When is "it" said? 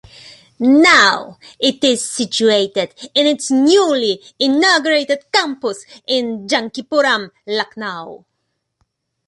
1.59-1.83